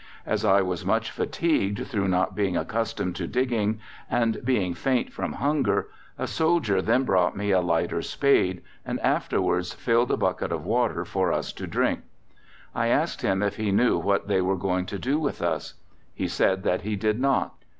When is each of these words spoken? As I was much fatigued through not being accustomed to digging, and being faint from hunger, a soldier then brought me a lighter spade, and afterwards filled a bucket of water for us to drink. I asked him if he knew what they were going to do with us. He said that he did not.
As 0.25 0.43
I 0.43 0.63
was 0.63 0.83
much 0.83 1.11
fatigued 1.11 1.85
through 1.85 2.07
not 2.07 2.33
being 2.33 2.57
accustomed 2.57 3.15
to 3.17 3.27
digging, 3.27 3.79
and 4.09 4.43
being 4.43 4.73
faint 4.73 5.13
from 5.13 5.33
hunger, 5.33 5.89
a 6.17 6.25
soldier 6.25 6.81
then 6.81 7.03
brought 7.03 7.37
me 7.37 7.51
a 7.51 7.61
lighter 7.61 8.01
spade, 8.01 8.63
and 8.83 8.99
afterwards 9.01 9.73
filled 9.75 10.09
a 10.09 10.17
bucket 10.17 10.51
of 10.51 10.65
water 10.65 11.05
for 11.05 11.31
us 11.31 11.53
to 11.53 11.67
drink. 11.67 11.99
I 12.73 12.87
asked 12.87 13.21
him 13.21 13.43
if 13.43 13.57
he 13.57 13.71
knew 13.71 13.95
what 13.99 14.27
they 14.27 14.41
were 14.41 14.57
going 14.57 14.87
to 14.87 14.97
do 14.97 15.19
with 15.19 15.39
us. 15.39 15.75
He 16.15 16.27
said 16.27 16.63
that 16.63 16.81
he 16.81 16.95
did 16.95 17.19
not. 17.19 17.53